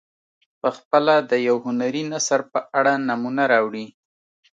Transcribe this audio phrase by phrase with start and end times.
[0.61, 3.85] پخپله د یو هنري نثر په اړه نمونه راوړي.